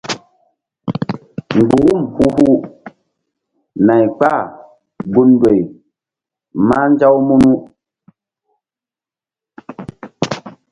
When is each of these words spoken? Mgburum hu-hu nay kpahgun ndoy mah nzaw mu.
Mgburum 1.55 2.01
hu-hu 2.15 2.49
nay 3.85 4.03
kpahgun 4.17 5.29
ndoy 5.35 5.59
mah 6.67 6.85
nzaw 6.91 7.15
mu. 7.27 7.51